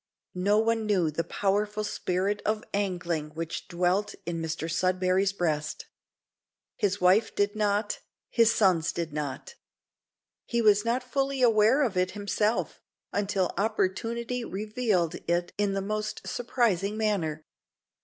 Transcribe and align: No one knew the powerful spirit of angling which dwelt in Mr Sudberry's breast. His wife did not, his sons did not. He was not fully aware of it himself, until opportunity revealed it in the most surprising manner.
No 0.33 0.57
one 0.57 0.87
knew 0.87 1.11
the 1.11 1.23
powerful 1.23 1.83
spirit 1.83 2.41
of 2.43 2.63
angling 2.73 3.35
which 3.35 3.67
dwelt 3.67 4.15
in 4.25 4.41
Mr 4.41 4.67
Sudberry's 4.67 5.31
breast. 5.31 5.85
His 6.75 6.99
wife 6.99 7.35
did 7.35 7.55
not, 7.55 7.99
his 8.31 8.51
sons 8.51 8.91
did 8.93 9.13
not. 9.13 9.53
He 10.47 10.59
was 10.59 10.83
not 10.83 11.03
fully 11.03 11.43
aware 11.43 11.83
of 11.83 11.97
it 11.97 12.11
himself, 12.17 12.81
until 13.13 13.53
opportunity 13.59 14.43
revealed 14.43 15.17
it 15.27 15.53
in 15.59 15.73
the 15.73 15.83
most 15.83 16.25
surprising 16.27 16.97
manner. 16.97 17.45